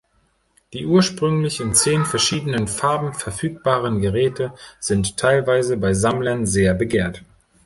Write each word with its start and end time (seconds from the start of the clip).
Die 0.73 0.87
ursprünglich 0.87 1.59
in 1.59 1.75
zehn 1.75 2.05
verschiedenen 2.05 2.67
Farben 2.67 3.13
verfügbaren 3.13 4.01
Geräte 4.01 4.51
sind 4.79 5.15
teilweise 5.15 5.77
bei 5.77 5.93
Sammlern 5.93 6.47
sehr 6.47 6.73
begehrt. 6.73 7.23